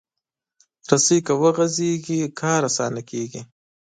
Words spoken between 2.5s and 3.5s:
اسانه کېږي.